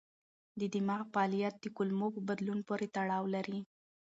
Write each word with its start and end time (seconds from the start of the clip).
د 0.59 0.61
دماغ 0.75 1.01
فعالیت 1.13 1.55
د 1.59 1.65
کولمو 1.75 2.07
په 2.15 2.21
بدلون 2.29 2.59
پورې 2.67 2.87
تړاو 2.95 3.25
لري. 3.35 3.59